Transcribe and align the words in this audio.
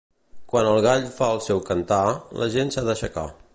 Quan 0.53 0.69
el 0.69 0.77
gall 0.85 1.05
fa 1.17 1.27
el 1.35 1.43
seu 1.49 1.61
cantar, 1.69 2.01
la 2.43 2.51
gent 2.57 2.75
s'ha 2.77 2.87
d'aixecar. 2.91 3.31